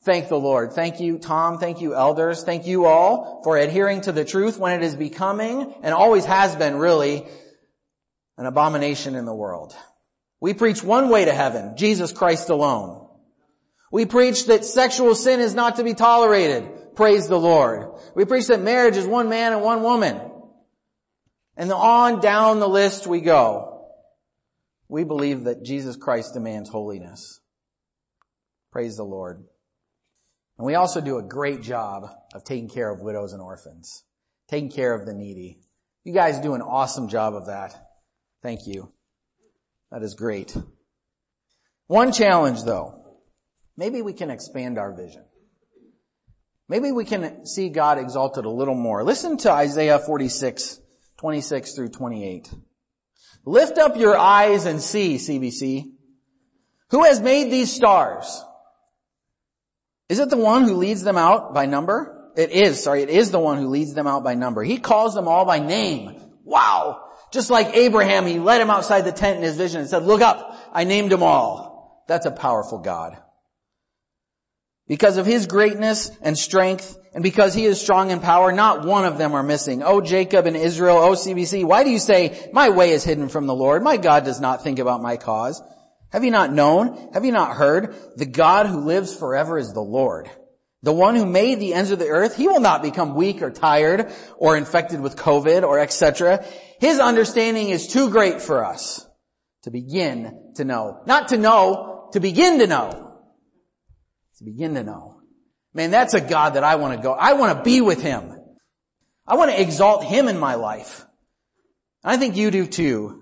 [0.04, 0.74] Thank the Lord.
[0.74, 1.58] Thank you, Tom.
[1.58, 2.44] Thank you, elders.
[2.44, 6.56] Thank you all for adhering to the truth when it is becoming, and always has
[6.56, 7.26] been really,
[8.38, 9.76] an abomination in the world.
[10.40, 13.05] We preach one way to heaven, Jesus Christ alone.
[13.96, 16.98] We preach that sexual sin is not to be tolerated.
[16.98, 17.94] Praise the Lord.
[18.14, 20.20] We preach that marriage is one man and one woman.
[21.56, 23.88] And on down the list we go.
[24.90, 27.40] We believe that Jesus Christ demands holiness.
[28.70, 29.46] Praise the Lord.
[30.58, 34.04] And we also do a great job of taking care of widows and orphans.
[34.50, 35.62] Taking care of the needy.
[36.04, 37.74] You guys do an awesome job of that.
[38.44, 38.92] Thank you.
[39.90, 40.54] That is great.
[41.88, 43.05] One challenge though.
[43.78, 45.26] Maybe we can expand our vision.
[46.68, 49.04] Maybe we can see God exalted a little more.
[49.04, 50.80] Listen to Isaiah 46,
[51.18, 52.54] 26 through 28.
[53.46, 55.92] Lift up your eyes and see, CBC.
[56.90, 58.44] Who has made these stars?
[60.10, 62.32] Is it the one who leads them out by number?
[62.36, 64.64] It is, sorry, it is the one who leads them out by number.
[64.64, 66.20] He calls them all by name.
[66.44, 67.02] Wow.
[67.32, 70.22] Just like Abraham, he led him outside the tent in his vision and said, look
[70.22, 72.04] up, I named them all.
[72.08, 73.18] That's a powerful God.
[74.88, 79.06] Because of his greatness and strength, and because he is strong in power, not one
[79.06, 79.82] of them are missing.
[79.82, 83.30] O Jacob and Israel, oh, O CBC, why do you say, my way is hidden
[83.30, 83.84] from the Lord?
[83.84, 85.64] My God does not think about my cause.
[86.12, 87.10] Have you not known?
[87.14, 87.96] Have you not heard?
[88.16, 90.30] The God who lives forever is the Lord.
[90.84, 93.50] The one who made the ends of the earth, he will not become weak or
[93.50, 96.46] tired or infected with COVID or etc.
[96.80, 99.04] His understanding is too great for us
[99.64, 101.02] to begin to know.
[101.08, 103.05] Not to know, to begin to know
[104.38, 105.22] to begin to know.
[105.74, 107.14] Man, that's a God that I want to go.
[107.14, 108.32] I want to be with Him.
[109.28, 111.06] I want to exalt Him in my life.
[112.04, 113.22] I think you do too.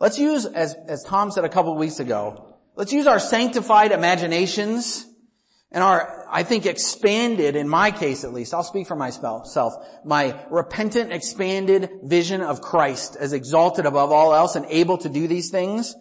[0.00, 5.06] Let's use, as, as Tom said a couple weeks ago, let's use our sanctified imaginations
[5.70, 10.44] and our, I think expanded, in my case at least, I'll speak for myself, my
[10.50, 15.50] repentant, expanded vision of Christ as exalted above all else and able to do these
[15.50, 15.94] things,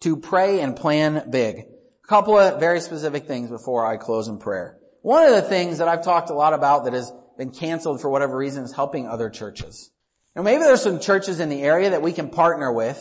[0.00, 1.64] to pray and plan big
[2.10, 4.76] couple of very specific things before I close in prayer.
[5.02, 8.10] One of the things that I've talked a lot about that has been canceled for
[8.10, 9.92] whatever reason is helping other churches.
[10.34, 13.00] Now maybe there's some churches in the area that we can partner with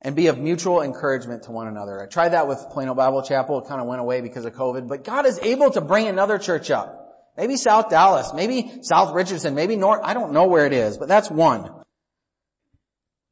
[0.00, 2.02] and be of mutual encouragement to one another.
[2.02, 3.58] I tried that with Plano Bible Chapel.
[3.58, 6.38] It kind of went away because of COVID, but God is able to bring another
[6.38, 7.34] church up.
[7.36, 11.08] Maybe South Dallas, maybe South Richardson, maybe North, I don't know where it is, but
[11.08, 11.70] that's one.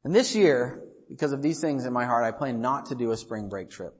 [0.03, 3.09] And this year, because of these things in my heart, I plan not to do
[3.09, 3.99] a spring break trip.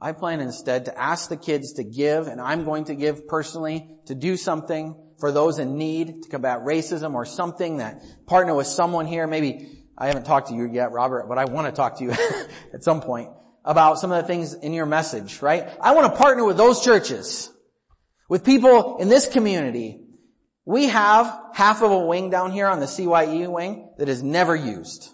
[0.00, 3.88] I plan instead to ask the kids to give, and I'm going to give personally,
[4.06, 8.66] to do something for those in need, to combat racism or something that partner with
[8.66, 9.26] someone here.
[9.26, 12.10] Maybe, I haven't talked to you yet, Robert, but I want to talk to you
[12.74, 13.30] at some point
[13.64, 15.68] about some of the things in your message, right?
[15.80, 17.50] I want to partner with those churches,
[18.28, 20.00] with people in this community.
[20.66, 24.56] We have half of a wing down here on the CYE wing that is never
[24.56, 25.10] used.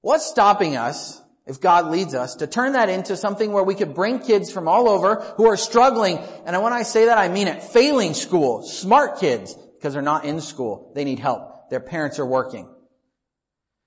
[0.00, 3.94] What's stopping us if God leads us, to turn that into something where we could
[3.94, 7.48] bring kids from all over who are struggling, and when I say that, I mean
[7.48, 10.92] it, failing school, smart kids, because they're not in school.
[10.94, 11.70] They need help.
[11.70, 12.68] Their parents are working.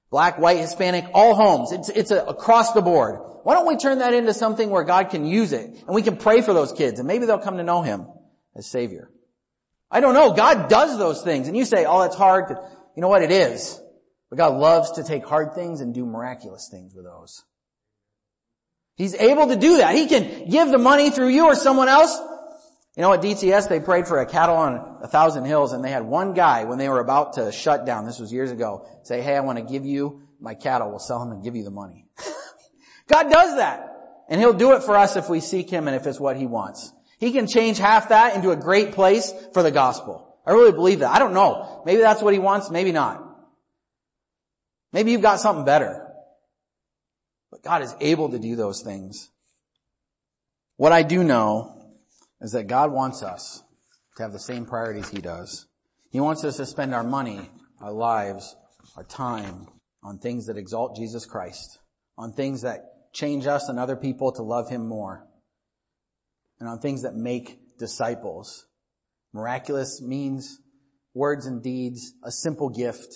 [0.10, 1.72] Black, white, Hispanic, all homes.
[1.72, 3.20] It's, it's a, across the board.
[3.44, 6.18] Why don't we turn that into something where God can use it, and we can
[6.18, 8.08] pray for those kids, and maybe they'll come to know Him
[8.56, 9.12] as Savior.
[9.92, 10.34] I don't know.
[10.34, 12.50] God does those things, and you say, oh, that's hard.
[12.96, 13.22] You know what?
[13.22, 13.80] It is.
[14.32, 17.44] But God loves to take hard things and do miraculous things with those.
[18.96, 19.96] He's able to do that.
[19.96, 22.20] He can give the money through you or someone else.
[22.96, 25.92] You know, at DTS, they prayed for a cattle on a thousand hills and they
[25.92, 29.22] had one guy when they were about to shut down, this was years ago, say,
[29.22, 30.90] hey, I want to give you my cattle.
[30.90, 32.06] We'll sell them and give you the money.
[33.08, 33.88] God does that.
[34.30, 36.46] And He'll do it for us if we seek Him and if it's what He
[36.46, 36.92] wants.
[37.18, 40.38] He can change half that into a great place for the gospel.
[40.46, 41.12] I really believe that.
[41.12, 41.84] I don't know.
[41.86, 43.24] Maybe that's what He wants, maybe not.
[44.92, 46.11] Maybe you've got something better.
[47.52, 49.30] But God is able to do those things.
[50.78, 51.76] What I do know
[52.40, 53.62] is that God wants us
[54.16, 55.68] to have the same priorities He does.
[56.10, 58.56] He wants us to spend our money, our lives,
[58.96, 59.68] our time
[60.04, 61.80] on things that exalt Jesus Christ,
[62.18, 65.28] on things that change us and other people to love Him more,
[66.60, 68.66] and on things that make disciples.
[69.34, 70.60] Miraculous means
[71.14, 73.14] words and deeds, a simple gift.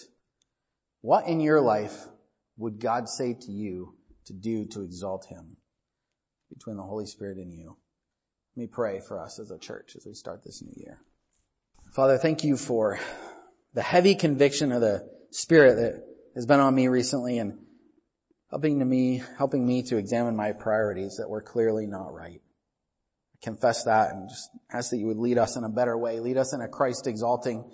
[1.01, 2.05] What in your life
[2.57, 3.94] would God say to you
[4.25, 5.57] to do to exalt him
[6.49, 7.77] between the Holy Spirit and you.
[8.55, 10.99] Let me pray for us as a church as we start this new year.
[11.91, 12.99] Father, thank you for
[13.73, 16.03] the heavy conviction of the Spirit that
[16.35, 17.59] has been on me recently and
[18.49, 22.41] helping to me, helping me to examine my priorities that were clearly not right.
[22.41, 26.19] I confess that and just ask that you would lead us in a better way,
[26.21, 27.69] lead us in a Christ exalting,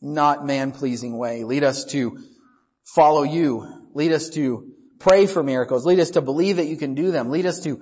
[0.00, 2.18] not man pleasing way, lead us to
[2.94, 5.86] follow you, lead us to pray for miracles.
[5.86, 7.30] Lead us to believe that you can do them.
[7.30, 7.80] Lead us to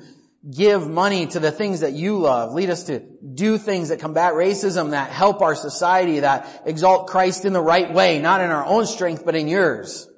[0.49, 2.53] give money to the things that you love.
[2.53, 7.45] Lead us to do things that combat racism, that help our society, that exalt Christ
[7.45, 10.09] in the right way, not in our own strength, but in yours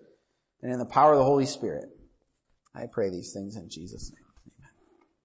[0.62, 1.88] and in the power of the Holy Spirit.
[2.74, 4.27] I pray these things in Jesus' name.